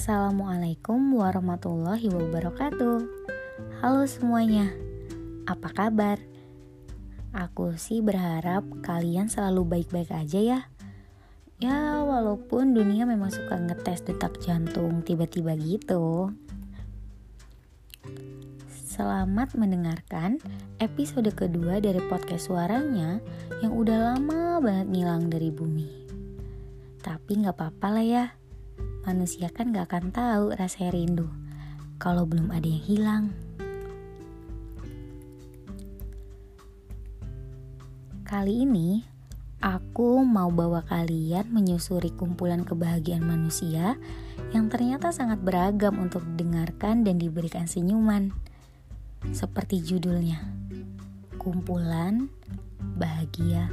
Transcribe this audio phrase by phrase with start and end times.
[0.00, 3.04] Assalamualaikum warahmatullahi wabarakatuh.
[3.84, 4.72] Halo semuanya,
[5.44, 6.16] apa kabar?
[7.36, 10.60] Aku sih berharap kalian selalu baik-baik aja ya.
[11.60, 16.32] Ya, walaupun dunia memang suka ngetes detak jantung tiba-tiba gitu.
[18.72, 20.40] Selamat mendengarkan
[20.80, 23.20] episode kedua dari podcast suaranya
[23.60, 25.92] yang udah lama banget ngilang dari bumi.
[27.04, 28.24] Tapi gak apa-apa lah ya,
[29.04, 31.28] manusia kan gak akan tahu rasa rindu
[32.00, 33.24] kalau belum ada yang hilang.
[38.24, 39.02] Kali ini
[39.60, 44.00] aku mau bawa kalian menyusuri kumpulan kebahagiaan manusia
[44.56, 48.32] yang ternyata sangat beragam untuk didengarkan dan diberikan senyuman.
[49.34, 50.40] Seperti judulnya,
[51.36, 52.32] kumpulan
[52.96, 53.68] bahagia.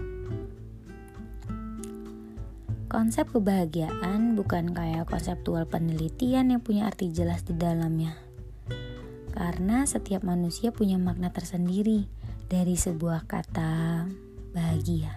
[2.88, 8.16] Konsep kebahagiaan bukan kayak konseptual penelitian yang punya arti jelas di dalamnya.
[9.36, 12.08] Karena setiap manusia punya makna tersendiri
[12.48, 14.08] dari sebuah kata
[14.56, 15.12] bahagia.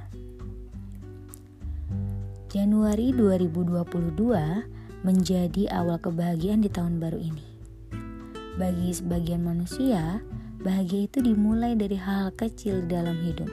[2.50, 7.46] Januari 2022 menjadi awal kebahagiaan di tahun baru ini.
[8.58, 10.18] Bagi sebagian manusia,
[10.58, 13.46] bahagia itu dimulai dari hal, kecil dalam hidup.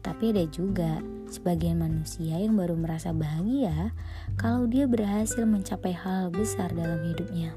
[0.00, 0.96] Tapi ada juga
[1.28, 3.92] sebagian manusia yang baru merasa bahagia
[4.40, 7.52] kalau dia berhasil mencapai hal besar dalam hidupnya.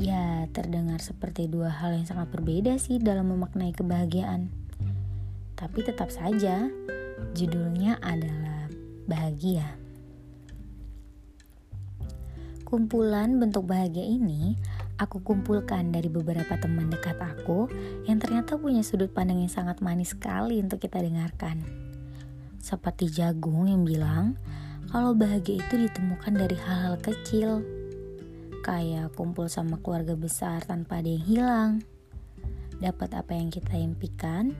[0.00, 4.48] Ya, terdengar seperti dua hal yang sangat berbeda sih dalam memaknai kebahagiaan.
[5.60, 6.72] Tapi tetap saja,
[7.36, 8.72] judulnya adalah
[9.04, 9.76] bahagia.
[12.64, 14.56] Kumpulan bentuk bahagia ini
[15.00, 17.66] aku kumpulkan dari beberapa teman dekat aku
[18.06, 21.89] yang ternyata punya sudut pandang yang sangat manis sekali untuk kita dengarkan.
[22.60, 24.36] Seperti jagung yang bilang,
[24.92, 27.64] kalau bahagia itu ditemukan dari hal-hal kecil,
[28.60, 31.70] kayak kumpul sama keluarga besar tanpa ada yang hilang,
[32.84, 34.52] dapat apa yang kita impikan,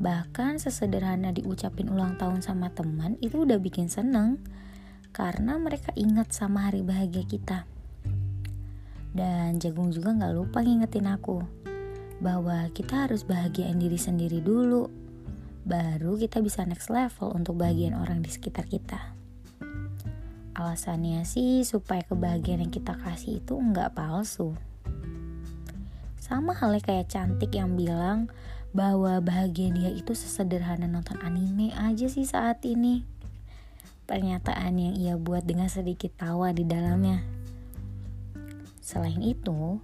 [0.00, 4.40] bahkan sesederhana diucapin ulang tahun sama teman itu udah bikin seneng.
[5.14, 7.70] Karena mereka ingat sama hari bahagia kita.
[9.14, 11.38] Dan Jagung juga gak lupa ngingetin aku
[12.18, 15.03] bahwa kita harus bahagiain diri sendiri dulu
[15.64, 19.16] baru kita bisa next level untuk bagian orang di sekitar kita.
[20.52, 24.52] Alasannya sih supaya kebahagiaan yang kita kasih itu nggak palsu.
[26.20, 28.28] Sama halnya kayak cantik yang bilang
[28.76, 33.02] bahwa bahagia dia itu sesederhana nonton anime aja sih saat ini.
[34.04, 37.24] Pernyataan yang ia buat dengan sedikit tawa di dalamnya.
[38.84, 39.80] Selain itu,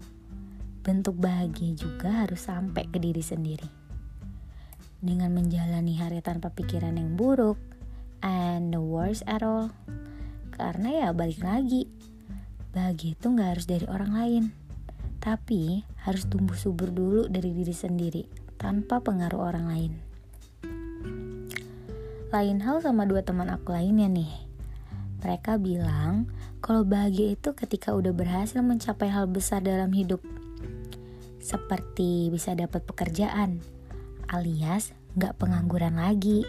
[0.84, 3.79] bentuk bahagia juga harus sampai ke diri sendiri
[5.00, 7.56] dengan menjalani hari tanpa pikiran yang buruk
[8.21, 9.72] and the worst at all.
[10.53, 11.88] Karena ya balik lagi,
[12.77, 14.44] bahagia itu nggak harus dari orang lain,
[15.25, 18.22] tapi harus tumbuh subur dulu dari diri sendiri
[18.61, 19.93] tanpa pengaruh orang lain.
[22.31, 24.31] Lain hal sama dua teman aku lainnya nih.
[25.21, 26.31] Mereka bilang
[26.61, 30.21] kalau bahagia itu ketika udah berhasil mencapai hal besar dalam hidup.
[31.41, 33.65] Seperti bisa dapat pekerjaan,
[34.30, 36.46] alias gak pengangguran lagi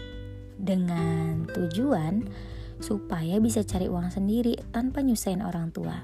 [0.54, 2.30] dengan tujuan
[2.78, 5.98] supaya bisa cari uang sendiri tanpa nyusahin orang tua.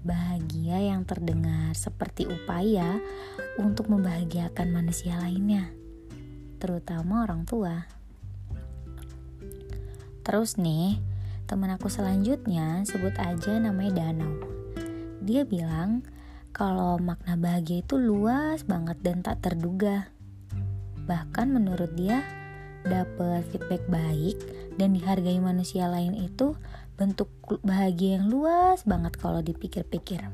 [0.00, 3.00] Bahagia yang terdengar seperti upaya
[3.60, 5.68] untuk membahagiakan manusia lainnya,
[6.56, 7.84] terutama orang tua.
[10.24, 11.00] Terus nih,
[11.44, 14.40] teman aku selanjutnya sebut aja namanya Danau.
[15.20, 16.00] Dia bilang
[16.56, 20.08] kalau makna bahagia itu luas banget dan tak terduga
[21.08, 22.24] Bahkan menurut dia,
[22.84, 24.36] dapat feedback baik
[24.80, 26.56] dan dihargai manusia lain itu
[26.96, 27.28] bentuk
[27.64, 30.24] bahagia yang luas banget kalau dipikir-pikir.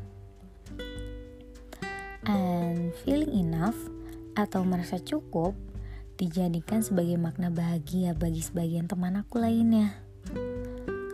[2.26, 3.78] And feeling enough
[4.34, 5.54] atau merasa cukup
[6.18, 9.94] dijadikan sebagai makna bahagia bagi sebagian teman aku lainnya.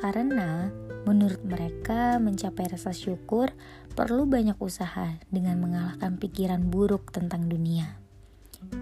[0.01, 0.73] Karena
[1.05, 3.53] menurut mereka mencapai rasa syukur
[3.93, 8.03] perlu banyak usaha dengan mengalahkan pikiran buruk tentang dunia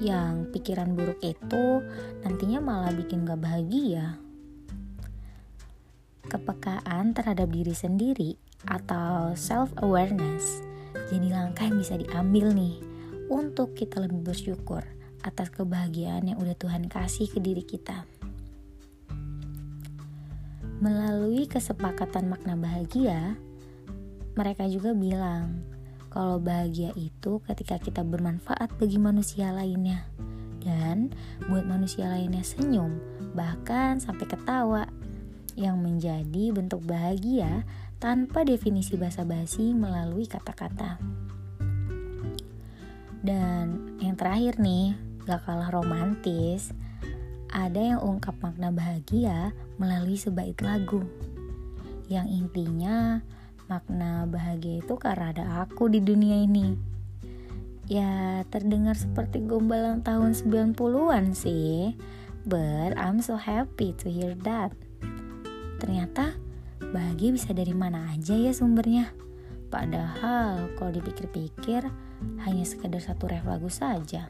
[0.00, 1.84] yang pikiran buruk itu
[2.24, 4.16] nantinya malah bikin gak bahagia.
[6.30, 8.30] Kepekaan terhadap diri sendiri
[8.64, 10.70] atau self-awareness
[11.10, 12.78] jadi langkah yang bisa diambil nih
[13.26, 14.86] untuk kita lebih bersyukur
[15.26, 18.06] atas kebahagiaan yang udah Tuhan kasih ke diri kita.
[20.80, 23.36] Melalui kesepakatan makna bahagia,
[24.38, 25.66] mereka juga bilang
[26.10, 30.04] kalau bahagia itu ketika kita bermanfaat bagi manusia lainnya
[30.60, 31.14] dan
[31.48, 33.00] buat manusia lainnya senyum,
[33.32, 34.84] bahkan sampai ketawa
[35.56, 37.64] yang menjadi bentuk bahagia
[38.00, 41.00] tanpa definisi basa-basi melalui kata-kata.
[43.20, 44.96] Dan yang terakhir nih,
[45.28, 46.72] gak kalah romantis,
[47.52, 51.04] ada yang ungkap makna bahagia melalui sebait lagu.
[52.08, 53.20] Yang intinya,
[53.70, 56.74] makna bahagia itu karena ada aku di dunia ini.
[57.86, 61.94] Ya, terdengar seperti gombalan tahun 90-an sih.
[62.42, 64.74] But I'm so happy to hear that.
[65.78, 66.34] Ternyata
[66.90, 69.14] bahagia bisa dari mana aja ya sumbernya.
[69.70, 71.86] Padahal kalau dipikir-pikir
[72.42, 74.26] hanya sekedar satu ref lagu saja.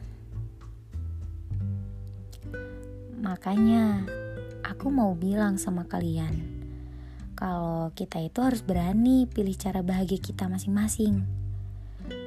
[3.21, 4.05] Makanya
[4.61, 6.60] aku mau bilang sama kalian,
[7.41, 11.25] kalau kita itu harus berani pilih cara bahagia kita masing-masing.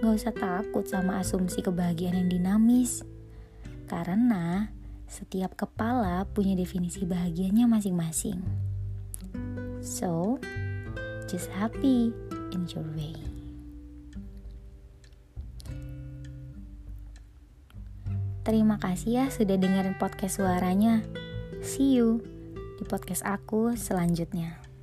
[0.02, 3.06] Gak usah takut sama asumsi kebahagiaan yang dinamis,
[3.87, 4.75] karena
[5.06, 8.43] setiap kepala punya definisi bahagianya masing-masing.
[9.78, 10.43] So,
[11.31, 12.11] just happy
[12.50, 13.14] in your way.
[18.43, 21.06] Terima kasih ya sudah dengerin podcast suaranya.
[21.62, 22.19] See you
[22.76, 24.74] di podcast aku selanjutnya.